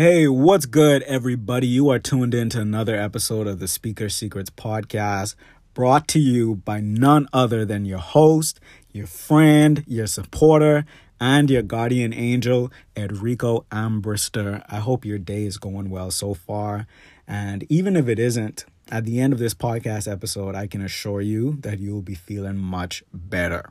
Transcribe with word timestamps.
Hey, 0.00 0.26
what's 0.28 0.64
good, 0.64 1.02
everybody? 1.02 1.66
You 1.66 1.90
are 1.90 1.98
tuned 1.98 2.32
in 2.32 2.48
to 2.48 2.60
another 2.62 2.96
episode 2.96 3.46
of 3.46 3.58
the 3.58 3.68
Speaker 3.68 4.08
Secrets 4.08 4.48
podcast 4.48 5.34
brought 5.74 6.08
to 6.08 6.18
you 6.18 6.54
by 6.54 6.80
none 6.80 7.28
other 7.34 7.66
than 7.66 7.84
your 7.84 7.98
host, 7.98 8.60
your 8.92 9.06
friend, 9.06 9.84
your 9.86 10.06
supporter, 10.06 10.86
and 11.20 11.50
your 11.50 11.60
guardian 11.60 12.14
angel, 12.14 12.72
Enrico 12.96 13.66
Ambrister. 13.70 14.64
I 14.70 14.76
hope 14.76 15.04
your 15.04 15.18
day 15.18 15.44
is 15.44 15.58
going 15.58 15.90
well 15.90 16.10
so 16.10 16.32
far. 16.32 16.86
And 17.28 17.66
even 17.68 17.94
if 17.94 18.08
it 18.08 18.18
isn't, 18.18 18.64
at 18.90 19.04
the 19.04 19.20
end 19.20 19.34
of 19.34 19.38
this 19.38 19.52
podcast 19.52 20.10
episode, 20.10 20.54
I 20.54 20.66
can 20.66 20.80
assure 20.80 21.20
you 21.20 21.58
that 21.60 21.78
you 21.78 21.92
will 21.92 22.00
be 22.00 22.14
feeling 22.14 22.56
much 22.56 23.04
better. 23.12 23.68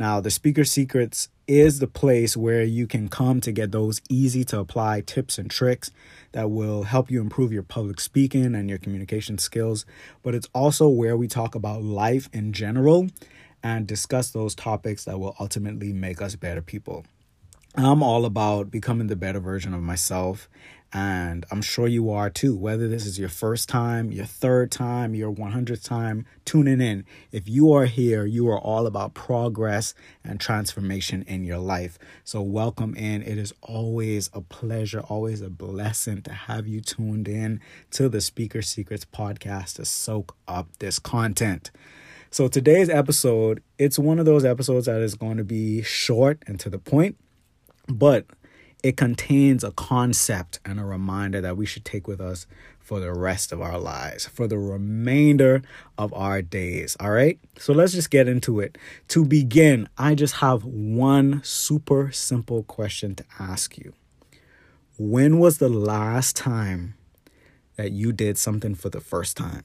Now, 0.00 0.18
the 0.18 0.30
Speaker 0.30 0.64
Secrets 0.64 1.28
is 1.46 1.78
the 1.78 1.86
place 1.86 2.34
where 2.34 2.62
you 2.62 2.86
can 2.86 3.10
come 3.10 3.38
to 3.42 3.52
get 3.52 3.70
those 3.70 4.00
easy 4.08 4.44
to 4.44 4.58
apply 4.58 5.02
tips 5.02 5.36
and 5.36 5.50
tricks 5.50 5.90
that 6.32 6.50
will 6.50 6.84
help 6.84 7.10
you 7.10 7.20
improve 7.20 7.52
your 7.52 7.62
public 7.62 8.00
speaking 8.00 8.54
and 8.54 8.70
your 8.70 8.78
communication 8.78 9.36
skills. 9.36 9.84
But 10.22 10.34
it's 10.34 10.48
also 10.54 10.88
where 10.88 11.18
we 11.18 11.28
talk 11.28 11.54
about 11.54 11.82
life 11.82 12.30
in 12.32 12.54
general 12.54 13.08
and 13.62 13.86
discuss 13.86 14.30
those 14.30 14.54
topics 14.54 15.04
that 15.04 15.20
will 15.20 15.36
ultimately 15.38 15.92
make 15.92 16.22
us 16.22 16.34
better 16.34 16.62
people. 16.62 17.04
I'm 17.74 18.02
all 18.02 18.24
about 18.24 18.70
becoming 18.70 19.08
the 19.08 19.16
better 19.16 19.38
version 19.38 19.74
of 19.74 19.82
myself 19.82 20.48
and 20.92 21.46
I'm 21.50 21.62
sure 21.62 21.86
you 21.86 22.10
are 22.10 22.30
too. 22.30 22.56
Whether 22.56 22.88
this 22.88 23.06
is 23.06 23.18
your 23.18 23.28
first 23.28 23.68
time, 23.68 24.10
your 24.10 24.24
third 24.24 24.72
time, 24.72 25.14
your 25.14 25.32
100th 25.32 25.84
time 25.84 26.26
tuning 26.44 26.80
in, 26.80 27.04
if 27.30 27.48
you 27.48 27.72
are 27.72 27.84
here, 27.84 28.26
you 28.26 28.48
are 28.48 28.58
all 28.58 28.86
about 28.86 29.14
progress 29.14 29.94
and 30.24 30.40
transformation 30.40 31.22
in 31.28 31.44
your 31.44 31.58
life. 31.58 31.98
So, 32.24 32.42
welcome 32.42 32.96
in. 32.96 33.22
It 33.22 33.38
is 33.38 33.54
always 33.62 34.30
a 34.32 34.40
pleasure, 34.40 35.00
always 35.00 35.40
a 35.42 35.50
blessing 35.50 36.22
to 36.22 36.32
have 36.32 36.66
you 36.66 36.80
tuned 36.80 37.28
in 37.28 37.60
to 37.92 38.08
the 38.08 38.20
Speaker 38.20 38.62
Secrets 38.62 39.04
podcast 39.04 39.76
to 39.76 39.84
soak 39.84 40.36
up 40.48 40.68
this 40.78 40.98
content. 40.98 41.70
So, 42.32 42.48
today's 42.48 42.88
episode, 42.88 43.62
it's 43.78 43.98
one 43.98 44.18
of 44.18 44.26
those 44.26 44.44
episodes 44.44 44.86
that 44.86 45.00
is 45.00 45.14
going 45.14 45.36
to 45.36 45.44
be 45.44 45.82
short 45.82 46.42
and 46.48 46.58
to 46.60 46.68
the 46.68 46.78
point, 46.78 47.16
but 47.86 48.26
it 48.82 48.96
contains 48.96 49.62
a 49.62 49.72
concept 49.72 50.60
and 50.64 50.80
a 50.80 50.84
reminder 50.84 51.40
that 51.40 51.56
we 51.56 51.66
should 51.66 51.84
take 51.84 52.08
with 52.08 52.20
us 52.20 52.46
for 52.78 52.98
the 52.98 53.12
rest 53.12 53.52
of 53.52 53.60
our 53.60 53.78
lives, 53.78 54.26
for 54.26 54.46
the 54.46 54.58
remainder 54.58 55.62
of 55.98 56.12
our 56.14 56.42
days. 56.42 56.96
All 56.98 57.10
right. 57.10 57.38
So 57.58 57.72
let's 57.72 57.92
just 57.92 58.10
get 58.10 58.26
into 58.26 58.58
it. 58.60 58.78
To 59.08 59.24
begin, 59.24 59.88
I 59.96 60.14
just 60.14 60.36
have 60.36 60.64
one 60.64 61.42
super 61.44 62.10
simple 62.10 62.62
question 62.64 63.14
to 63.16 63.24
ask 63.38 63.78
you 63.78 63.92
When 64.98 65.38
was 65.38 65.58
the 65.58 65.68
last 65.68 66.36
time 66.36 66.94
that 67.76 67.92
you 67.92 68.12
did 68.12 68.38
something 68.38 68.74
for 68.74 68.88
the 68.88 69.00
first 69.00 69.36
time? 69.36 69.64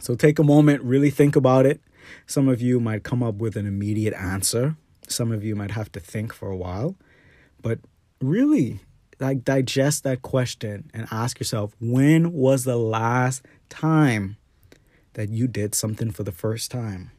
So 0.00 0.14
take 0.14 0.38
a 0.38 0.44
moment, 0.44 0.82
really 0.82 1.10
think 1.10 1.36
about 1.36 1.66
it. 1.66 1.80
Some 2.26 2.48
of 2.48 2.62
you 2.62 2.80
might 2.80 3.04
come 3.04 3.22
up 3.22 3.36
with 3.36 3.56
an 3.56 3.66
immediate 3.66 4.14
answer, 4.14 4.76
some 5.06 5.30
of 5.30 5.44
you 5.44 5.54
might 5.54 5.72
have 5.72 5.92
to 5.92 6.00
think 6.00 6.32
for 6.32 6.50
a 6.50 6.56
while. 6.56 6.96
But 7.62 7.78
really, 8.20 8.80
like 9.18 9.44
digest 9.44 10.04
that 10.04 10.22
question 10.22 10.90
and 10.94 11.06
ask 11.10 11.38
yourself 11.38 11.74
when 11.80 12.32
was 12.32 12.64
the 12.64 12.76
last 12.76 13.44
time 13.68 14.36
that 15.14 15.30
you 15.30 15.46
did 15.46 15.74
something 15.74 16.10
for 16.10 16.22
the 16.22 16.32
first 16.32 16.70
time? 16.70 17.10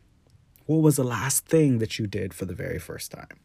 What 0.66 0.78
was 0.78 0.96
the 0.96 1.04
last 1.04 1.46
thing 1.46 1.80
that 1.80 2.00
you 2.00 2.08
did 2.08 2.34
for 2.34 2.46
the 2.46 2.54
very 2.54 2.80
first 2.80 3.12
time? 3.12 3.40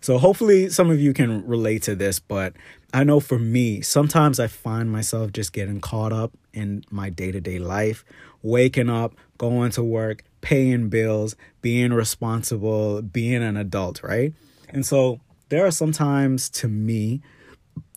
So, 0.00 0.18
hopefully, 0.18 0.70
some 0.70 0.90
of 0.90 0.98
you 1.00 1.12
can 1.12 1.46
relate 1.46 1.82
to 1.82 1.94
this, 1.94 2.18
but 2.18 2.54
I 2.92 3.04
know 3.04 3.20
for 3.20 3.38
me, 3.38 3.80
sometimes 3.80 4.40
I 4.40 4.46
find 4.46 4.90
myself 4.90 5.32
just 5.32 5.52
getting 5.52 5.80
caught 5.80 6.12
up 6.12 6.32
in 6.52 6.84
my 6.90 7.10
day 7.10 7.30
to 7.30 7.40
day 7.40 7.58
life, 7.58 8.04
waking 8.42 8.88
up, 8.88 9.14
going 9.38 9.70
to 9.72 9.84
work, 9.84 10.24
paying 10.40 10.88
bills, 10.88 11.36
being 11.60 11.92
responsible, 11.92 13.02
being 13.02 13.42
an 13.42 13.56
adult, 13.56 14.02
right? 14.02 14.32
And 14.70 14.84
so, 14.84 15.20
there 15.52 15.66
are 15.66 15.70
some 15.70 15.92
times 15.92 16.48
to 16.48 16.66
me 16.66 17.20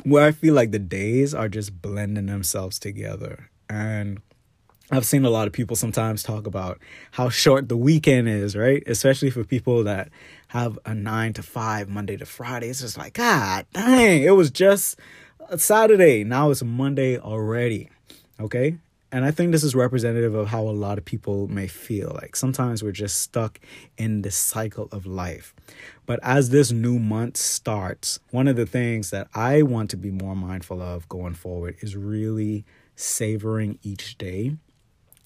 where 0.04 0.26
I 0.26 0.34
feel 0.34 0.54
like 0.54 0.72
the 0.72 0.80
days 0.80 1.34
are 1.34 1.48
just 1.48 1.82
blending 1.82 2.26
themselves 2.26 2.78
together. 2.78 3.50
And 3.70 4.20
I've 4.92 5.06
seen 5.06 5.24
a 5.24 5.30
lot 5.30 5.48
of 5.48 5.54
people 5.54 5.78
sometimes 5.78 6.22
talk 6.22 6.48
about 6.48 6.82
how 7.12 7.30
short 7.30 7.70
the 7.70 7.78
weekend 7.78 8.28
is, 8.28 8.58
right? 8.58 8.84
Especially 8.88 9.30
for 9.30 9.46
people 9.46 9.86
that 9.86 10.10
have 10.50 10.78
a 10.86 10.94
nine 10.94 11.32
to 11.32 11.44
five, 11.44 11.88
Monday 11.88 12.18
to 12.18 12.26
Friday. 12.26 12.68
It's 12.68 12.82
just 12.82 12.98
like, 12.98 13.14
God 13.14 13.66
dang, 13.72 14.24
it 14.24 14.36
was 14.36 14.52
just 14.52 15.00
Saturday. 15.56 16.26
Now 16.26 16.52
it's 16.52 16.62
Monday 16.62 17.18
already. 17.18 17.90
Okay. 18.38 18.80
And 19.12 19.24
I 19.24 19.32
think 19.32 19.52
this 19.52 19.64
is 19.64 19.76
representative 19.76 20.36
of 20.36 20.48
how 20.48 20.64
a 20.64 20.72
lot 20.72 20.98
of 20.98 21.06
people 21.06 21.48
may 21.48 21.68
feel. 21.68 22.12
Like 22.22 22.36
sometimes 22.36 22.84
we're 22.84 22.92
just 22.92 23.22
stuck 23.22 23.60
in 23.98 24.24
this 24.24 24.36
cycle 24.36 24.90
of 24.92 25.06
life. 25.06 25.54
But 26.06 26.20
as 26.24 26.50
this 26.50 26.72
new 26.72 27.00
month 27.00 27.38
starts, 27.38 28.20
one 28.32 28.48
of 28.48 28.56
the 28.56 28.66
things 28.66 29.12
that 29.12 29.28
I 29.34 29.62
want 29.62 29.90
to 29.92 29.98
be 29.98 30.12
more 30.12 30.36
mindful 30.36 30.82
of 30.82 31.08
going 31.08 31.36
forward 31.36 31.78
is 31.80 31.96
really 31.96 32.66
savoring 32.96 33.80
each 33.84 34.18
day 34.18 34.58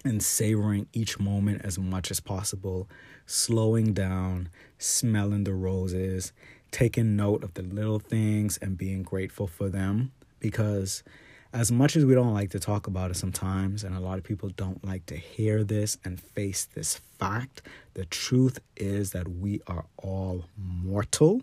and 0.06 0.24
savoring 0.24 0.88
each 0.94 1.20
moment 1.20 1.62
as 1.64 1.78
much 1.78 2.12
as 2.12 2.20
possible, 2.20 2.88
slowing 3.26 3.94
down, 3.94 4.50
smelling 4.78 5.44
the 5.44 5.54
roses, 5.54 6.32
taking 6.72 7.16
note 7.16 7.44
of 7.44 7.54
the 7.56 7.64
little 7.64 8.00
things 8.00 8.58
and 8.58 8.78
being 8.78 9.04
grateful 9.04 9.48
for 9.48 9.70
them 9.70 10.12
because 10.40 11.04
as 11.52 11.72
much 11.72 11.96
as 11.96 12.06
we 12.06 12.14
don't 12.14 12.34
like 12.34 12.52
to 12.52 12.60
talk 12.60 12.88
about 12.88 13.10
it 13.10 13.16
sometimes, 13.16 13.84
and 13.84 13.96
a 13.96 14.00
lot 14.00 14.18
of 14.18 14.24
people 14.24 14.50
don't 14.50 14.86
like 14.86 15.06
to 15.08 15.16
hear 15.16 15.64
this 15.64 15.98
and 16.06 16.20
face 16.20 16.66
this 16.66 17.02
fact, 17.18 17.62
the 17.96 18.06
truth 18.06 18.60
is 18.78 19.12
that 19.12 19.28
we 19.28 19.62
are 19.66 19.86
all 19.98 20.46
mortal. 20.58 21.42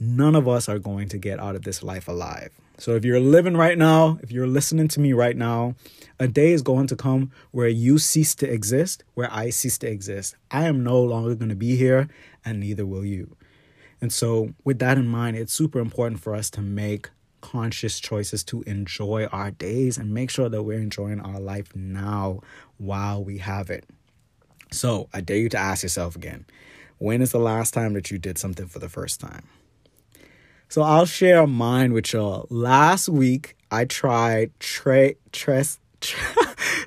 None 0.00 0.34
of 0.34 0.48
us 0.48 0.68
are 0.68 0.78
going 0.78 1.08
to 1.10 1.18
get 1.18 1.38
out 1.38 1.54
of 1.54 1.62
this 1.62 1.82
life 1.82 2.08
alive. 2.08 2.50
So 2.78 2.96
if 2.96 3.04
you're 3.04 3.20
living 3.20 3.56
right 3.56 3.76
now, 3.76 4.18
if 4.22 4.32
you're 4.32 4.46
listening 4.46 4.88
to 4.88 5.00
me 5.00 5.12
right 5.12 5.36
now, 5.36 5.74
a 6.18 6.26
day 6.26 6.52
is 6.52 6.62
going 6.62 6.86
to 6.88 6.96
come 6.96 7.30
where 7.50 7.68
you 7.68 7.98
cease 7.98 8.34
to 8.36 8.50
exist, 8.50 9.04
where 9.14 9.28
I 9.30 9.50
cease 9.50 9.78
to 9.78 9.88
exist. 9.88 10.36
I 10.50 10.64
am 10.64 10.82
no 10.82 11.00
longer 11.00 11.34
going 11.34 11.50
to 11.50 11.54
be 11.54 11.76
here, 11.76 12.08
and 12.44 12.58
neither 12.58 12.86
will 12.86 13.04
you. 13.04 13.36
And 14.00 14.12
so, 14.12 14.54
with 14.64 14.80
that 14.80 14.98
in 14.98 15.06
mind, 15.06 15.36
it's 15.36 15.52
super 15.52 15.78
important 15.78 16.20
for 16.20 16.34
us 16.34 16.50
to 16.50 16.60
make 16.60 17.10
conscious 17.42 18.00
choices 18.00 18.42
to 18.44 18.62
enjoy 18.62 19.26
our 19.26 19.50
days 19.50 19.98
and 19.98 20.14
make 20.14 20.30
sure 20.30 20.48
that 20.48 20.62
we're 20.62 20.80
enjoying 20.80 21.20
our 21.20 21.38
life 21.38 21.76
now 21.76 22.40
while 22.78 23.22
we 23.22 23.38
have 23.38 23.68
it. 23.68 23.84
So, 24.70 25.10
I 25.12 25.20
dare 25.20 25.36
you 25.36 25.50
to 25.50 25.58
ask 25.58 25.82
yourself 25.82 26.16
again 26.16 26.46
when 26.96 27.20
is 27.20 27.32
the 27.32 27.38
last 27.38 27.74
time 27.74 27.92
that 27.92 28.10
you 28.10 28.16
did 28.18 28.38
something 28.38 28.66
for 28.66 28.78
the 28.78 28.88
first 28.88 29.20
time? 29.20 29.44
So, 30.70 30.80
I'll 30.80 31.04
share 31.04 31.46
mine 31.46 31.92
with 31.92 32.14
y'all. 32.14 32.46
Last 32.48 33.10
week, 33.10 33.56
I 33.70 33.84
tried 33.84 34.58
tre- 34.58 35.16
tres, 35.32 35.78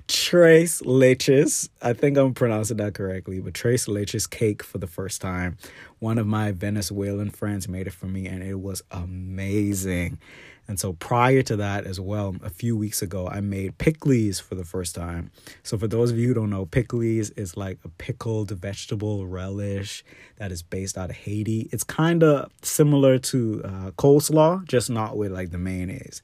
tres 0.08 0.82
leches. 0.82 1.70
I 1.82 1.94
think 1.94 2.18
I'm 2.18 2.34
pronouncing 2.34 2.78
that 2.78 2.94
correctly, 2.94 3.40
but 3.40 3.54
Tres 3.54 3.86
leches 3.88 4.30
cake 4.30 4.64
for 4.64 4.78
the 4.78 4.88
first 4.88 5.22
time. 5.22 5.58
One 6.00 6.18
of 6.18 6.28
my 6.28 6.52
Venezuelan 6.52 7.32
friends 7.32 7.68
made 7.68 7.88
it 7.88 7.94
for 7.94 8.06
me, 8.06 8.28
and 8.28 8.44
it 8.44 8.60
was 8.62 8.84
amazing. 8.92 10.20
And 10.68 10.80
so 10.80 10.94
prior 10.94 11.42
to 11.44 11.56
that 11.58 11.86
as 11.86 12.00
well, 12.00 12.36
a 12.44 12.50
few 12.50 12.76
weeks 12.76 13.02
ago, 13.02 13.28
I 13.28 13.40
made 13.40 13.78
pikliz 13.78 14.42
for 14.42 14.56
the 14.56 14.64
first 14.64 14.96
time. 14.96 15.32
So 15.64 15.78
for 15.78 15.88
those 15.88 16.12
of 16.12 16.18
you 16.18 16.30
who 16.30 16.34
don't 16.34 16.50
know, 16.50 16.66
pikliz 16.66 17.32
is 17.38 17.56
like 17.56 17.78
a 17.84 17.90
pickled 17.90 18.50
vegetable 18.52 19.28
relish 19.28 20.04
that 20.38 20.52
is 20.52 20.64
based 20.64 20.98
out 20.98 21.12
of 21.12 21.16
Haiti. 21.18 21.70
It's 21.72 21.84
kind 21.84 22.24
of 22.24 22.52
similar 22.64 23.20
to 23.20 23.62
uh, 23.64 23.92
coleslaw, 23.92 24.66
just 24.66 24.90
not 24.90 25.18
with 25.18 25.32
like 25.32 25.52
the 25.52 25.60
mayonnaise. 25.60 26.22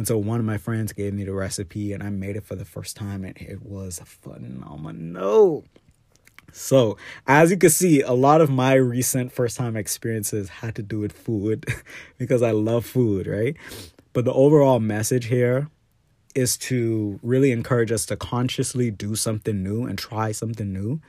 And 0.00 0.08
so 0.08 0.16
one 0.16 0.40
of 0.40 0.46
my 0.46 0.56
friends 0.56 0.94
gave 0.94 1.12
me 1.12 1.24
the 1.24 1.34
recipe 1.34 1.92
and 1.92 2.02
I 2.02 2.08
made 2.08 2.34
it 2.34 2.46
for 2.46 2.54
the 2.54 2.64
first 2.64 2.96
time 2.96 3.22
and 3.22 3.36
it 3.36 3.60
was 3.60 4.00
phenomenal. 4.02 5.66
So, 6.52 6.96
as 7.26 7.50
you 7.50 7.58
can 7.58 7.68
see, 7.68 8.00
a 8.00 8.14
lot 8.14 8.40
of 8.40 8.48
my 8.48 8.72
recent 8.72 9.30
first 9.30 9.58
time 9.58 9.76
experiences 9.76 10.48
had 10.48 10.74
to 10.76 10.82
do 10.82 11.00
with 11.00 11.12
food 11.12 11.66
because 12.16 12.40
I 12.40 12.52
love 12.52 12.86
food, 12.86 13.26
right? 13.26 13.58
But 14.14 14.24
the 14.24 14.32
overall 14.32 14.80
message 14.80 15.26
here 15.26 15.68
is 16.34 16.56
to 16.56 17.20
really 17.22 17.52
encourage 17.52 17.92
us 17.92 18.06
to 18.06 18.16
consciously 18.16 18.90
do 18.90 19.14
something 19.14 19.62
new 19.62 19.84
and 19.84 19.98
try 19.98 20.32
something 20.32 20.72
new, 20.72 21.02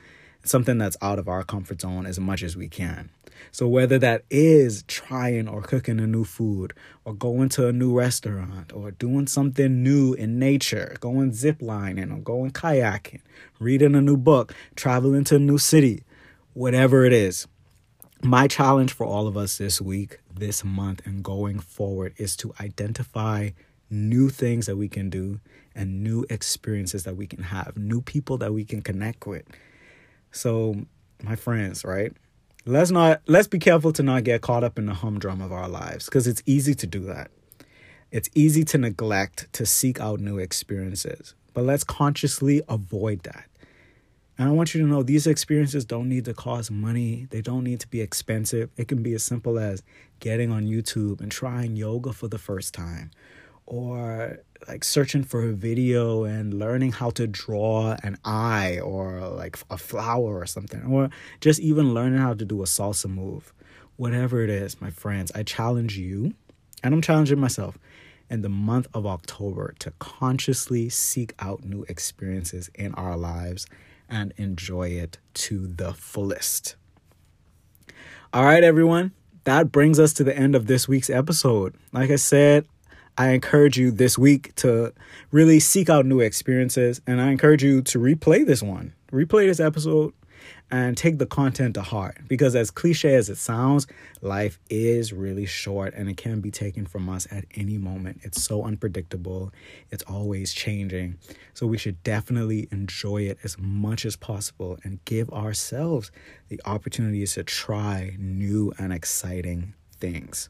something 0.43 0.77
that's 0.77 0.97
out 1.01 1.19
of 1.19 1.27
our 1.27 1.43
comfort 1.43 1.81
zone 1.81 2.05
as 2.05 2.19
much 2.19 2.43
as 2.43 2.55
we 2.55 2.67
can. 2.67 3.09
So, 3.51 3.67
whether 3.67 3.97
that 3.99 4.23
is 4.29 4.83
trying 4.83 5.47
or 5.47 5.61
cooking 5.61 5.99
a 5.99 6.07
new 6.07 6.23
food, 6.23 6.73
or 7.05 7.13
going 7.13 7.49
to 7.49 7.67
a 7.67 7.73
new 7.73 7.97
restaurant, 7.97 8.71
or 8.73 8.91
doing 8.91 9.27
something 9.27 9.83
new 9.83 10.13
in 10.13 10.37
nature, 10.37 10.95
going 10.99 11.31
ziplining, 11.31 12.15
or 12.15 12.21
going 12.21 12.51
kayaking, 12.51 13.21
reading 13.59 13.95
a 13.95 14.01
new 14.01 14.17
book, 14.17 14.53
traveling 14.75 15.23
to 15.25 15.37
a 15.37 15.39
new 15.39 15.57
city, 15.57 16.03
whatever 16.53 17.03
it 17.03 17.13
is, 17.13 17.47
my 18.23 18.47
challenge 18.47 18.93
for 18.93 19.05
all 19.05 19.27
of 19.27 19.35
us 19.35 19.57
this 19.57 19.81
week, 19.81 20.19
this 20.33 20.63
month, 20.63 21.05
and 21.05 21.23
going 21.23 21.59
forward 21.59 22.13
is 22.17 22.35
to 22.37 22.53
identify 22.59 23.49
new 23.89 24.29
things 24.29 24.67
that 24.67 24.77
we 24.77 24.87
can 24.87 25.09
do 25.09 25.39
and 25.73 26.03
new 26.03 26.25
experiences 26.29 27.03
that 27.03 27.17
we 27.17 27.25
can 27.25 27.43
have, 27.43 27.75
new 27.77 28.01
people 28.01 28.37
that 28.37 28.53
we 28.53 28.63
can 28.63 28.81
connect 28.81 29.25
with. 29.25 29.43
So, 30.31 30.85
my 31.23 31.35
friends, 31.35 31.83
right? 31.83 32.13
Let's 32.65 32.91
not 32.91 33.21
let's 33.27 33.47
be 33.47 33.59
careful 33.59 33.91
to 33.93 34.03
not 34.03 34.23
get 34.23 34.41
caught 34.41 34.63
up 34.63 34.77
in 34.77 34.85
the 34.85 34.93
humdrum 34.93 35.41
of 35.41 35.51
our 35.51 35.67
lives 35.67 36.05
because 36.05 36.27
it's 36.27 36.43
easy 36.45 36.75
to 36.75 36.87
do 36.87 37.01
that. 37.05 37.31
It's 38.11 38.29
easy 38.35 38.63
to 38.65 38.77
neglect 38.77 39.51
to 39.53 39.65
seek 39.65 39.99
out 39.99 40.19
new 40.19 40.37
experiences, 40.37 41.33
but 41.53 41.63
let's 41.63 41.83
consciously 41.83 42.61
avoid 42.67 43.23
that. 43.23 43.45
And 44.37 44.47
I 44.49 44.51
want 44.51 44.73
you 44.73 44.81
to 44.81 44.87
know 44.87 45.03
these 45.03 45.27
experiences 45.27 45.85
don't 45.85 46.09
need 46.09 46.25
to 46.25 46.33
cost 46.33 46.71
money. 46.71 47.27
They 47.29 47.41
don't 47.41 47.63
need 47.63 47.79
to 47.81 47.87
be 47.87 48.01
expensive. 48.01 48.69
It 48.75 48.87
can 48.87 49.03
be 49.03 49.13
as 49.13 49.23
simple 49.23 49.59
as 49.59 49.83
getting 50.19 50.51
on 50.51 50.65
YouTube 50.65 51.21
and 51.21 51.31
trying 51.31 51.75
yoga 51.75 52.13
for 52.13 52.27
the 52.27 52.39
first 52.39 52.73
time 52.73 53.11
or 53.65 54.39
like 54.67 54.83
searching 54.83 55.23
for 55.23 55.43
a 55.43 55.53
video 55.53 56.23
and 56.23 56.53
learning 56.53 56.91
how 56.91 57.09
to 57.11 57.27
draw 57.27 57.95
an 58.03 58.17
eye 58.23 58.79
or 58.79 59.19
like 59.27 59.57
a 59.69 59.77
flower 59.77 60.39
or 60.39 60.45
something 60.45 60.83
or 60.83 61.09
just 61.39 61.59
even 61.59 61.93
learning 61.93 62.19
how 62.19 62.33
to 62.33 62.45
do 62.45 62.61
a 62.61 62.65
salsa 62.65 63.09
move. 63.09 63.53
Whatever 63.97 64.43
it 64.43 64.49
is, 64.49 64.81
my 64.81 64.91
friends, 64.91 65.31
I 65.33 65.43
challenge 65.43 65.97
you 65.97 66.33
and 66.83 66.93
I'm 66.93 67.01
challenging 67.01 67.39
myself 67.39 67.77
in 68.29 68.41
the 68.41 68.49
month 68.49 68.87
of 68.93 69.05
October 69.05 69.75
to 69.79 69.91
consciously 69.99 70.89
seek 70.89 71.33
out 71.39 71.63
new 71.63 71.85
experiences 71.89 72.69
in 72.75 72.93
our 72.95 73.17
lives 73.17 73.67
and 74.09 74.33
enjoy 74.37 74.89
it 74.89 75.17
to 75.33 75.67
the 75.67 75.93
fullest. 75.93 76.75
All 78.33 78.45
right, 78.45 78.63
everyone, 78.63 79.11
that 79.43 79.71
brings 79.71 79.99
us 79.99 80.13
to 80.13 80.23
the 80.23 80.37
end 80.37 80.55
of 80.55 80.67
this 80.67 80.87
week's 80.87 81.09
episode. 81.09 81.75
Like 81.91 82.09
I 82.09 82.15
said, 82.15 82.65
I 83.17 83.29
encourage 83.29 83.77
you 83.77 83.91
this 83.91 84.17
week 84.17 84.55
to 84.55 84.93
really 85.31 85.59
seek 85.59 85.89
out 85.89 86.05
new 86.05 86.19
experiences, 86.21 87.01
and 87.05 87.21
I 87.21 87.31
encourage 87.31 87.63
you 87.63 87.81
to 87.83 87.99
replay 87.99 88.45
this 88.45 88.63
one, 88.63 88.93
replay 89.11 89.47
this 89.47 89.59
episode, 89.59 90.13
and 90.71 90.95
take 90.95 91.17
the 91.17 91.25
content 91.25 91.75
to 91.75 91.81
heart. 91.81 92.17
Because, 92.27 92.55
as 92.55 92.71
cliche 92.71 93.13
as 93.15 93.29
it 93.29 93.37
sounds, 93.37 93.85
life 94.21 94.57
is 94.69 95.11
really 95.11 95.45
short 95.45 95.93
and 95.93 96.09
it 96.09 96.17
can 96.17 96.39
be 96.39 96.49
taken 96.49 96.85
from 96.85 97.09
us 97.09 97.27
at 97.29 97.45
any 97.55 97.77
moment. 97.77 98.21
It's 98.23 98.41
so 98.41 98.63
unpredictable, 98.63 99.51
it's 99.89 100.03
always 100.03 100.53
changing. 100.53 101.17
So, 101.53 101.67
we 101.67 101.77
should 101.77 102.01
definitely 102.03 102.69
enjoy 102.71 103.23
it 103.23 103.39
as 103.43 103.57
much 103.59 104.05
as 104.05 104.15
possible 104.15 104.79
and 104.83 105.03
give 105.05 105.29
ourselves 105.31 106.11
the 106.47 106.61
opportunities 106.65 107.33
to 107.33 107.43
try 107.43 108.15
new 108.17 108.73
and 108.79 108.93
exciting 108.93 109.73
things. 109.99 110.49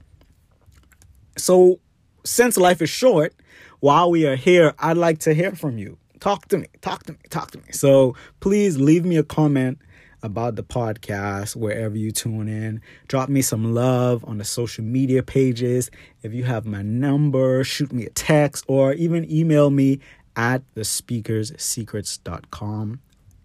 So, 1.37 1.79
since 2.23 2.57
life 2.57 2.81
is 2.81 2.89
short, 2.89 3.33
while 3.79 4.11
we 4.11 4.27
are 4.27 4.35
here, 4.35 4.73
I'd 4.79 4.97
like 4.97 5.19
to 5.19 5.33
hear 5.33 5.53
from 5.53 5.77
you. 5.77 5.97
Talk 6.19 6.47
to 6.49 6.57
me, 6.57 6.67
talk 6.81 7.03
to 7.03 7.13
me, 7.13 7.19
talk 7.29 7.51
to 7.51 7.57
me. 7.57 7.71
So 7.71 8.15
please 8.39 8.79
leave 8.79 9.05
me 9.05 9.17
a 9.17 9.23
comment 9.23 9.79
about 10.23 10.55
the 10.55 10.63
podcast 10.63 11.55
wherever 11.55 11.97
you 11.97 12.11
tune 12.11 12.47
in. 12.47 12.79
Drop 13.07 13.27
me 13.27 13.41
some 13.41 13.73
love 13.73 14.23
on 14.27 14.37
the 14.37 14.43
social 14.43 14.83
media 14.83 15.23
pages. 15.23 15.89
If 16.21 16.31
you 16.33 16.43
have 16.43 16.63
my 16.65 16.83
number, 16.83 17.63
shoot 17.63 17.91
me 17.91 18.05
a 18.05 18.11
text 18.11 18.65
or 18.67 18.93
even 18.93 19.27
email 19.31 19.71
me 19.71 19.99
at 20.35 20.61
the 20.75 20.81
speakerssecrets.com, 20.81 22.99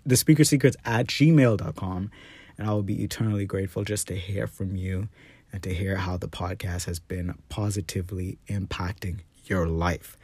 the 0.05 0.15
speakersecrets 0.15 0.77
at 0.85 1.07
gmail.com. 1.07 2.11
And 2.59 2.69
I 2.69 2.73
will 2.73 2.83
be 2.83 3.03
eternally 3.03 3.47
grateful 3.47 3.85
just 3.85 4.07
to 4.09 4.15
hear 4.15 4.47
from 4.47 4.77
you 4.77 5.09
and 5.57 5.63
to 5.63 5.73
hear 5.73 5.97
how 5.97 6.19
the 6.19 6.29
podcast 6.29 6.85
has 6.85 6.99
been 6.99 7.35
positively 7.49 8.37
impacting 8.47 9.21
your 9.47 9.67
life. 9.67 10.19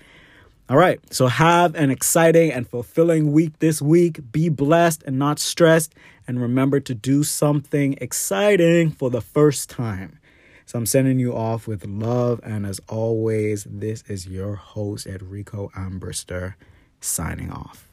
All 0.69 0.77
right, 0.77 1.01
so 1.11 1.27
have 1.27 1.75
an 1.75 1.91
exciting 1.91 2.53
and 2.53 2.69
fulfilling 2.69 3.33
week 3.33 3.59
this 3.59 3.81
week. 3.81 4.31
Be 4.31 4.51
blessed 4.51 5.03
and 5.05 5.19
not 5.19 5.39
stressed, 5.39 5.95
and 6.29 6.39
remember 6.39 6.81
to 6.81 6.95
do 6.95 7.25
something 7.25 7.97
exciting 7.99 8.91
for 8.91 9.09
the 9.09 9.23
first 9.23 9.71
time. 9.71 10.19
So 10.67 10.79
I'm 10.79 10.85
sending 10.85 11.19
you 11.19 11.35
off 11.35 11.67
with 11.67 11.87
love, 11.87 12.39
and 12.43 12.67
as 12.67 12.79
always, 12.87 13.65
this 13.65 14.05
is 14.09 14.27
your 14.27 14.57
host, 14.57 15.07
Enrico 15.07 15.71
Ambrister, 15.75 16.57
signing 17.01 17.51
off. 17.51 17.89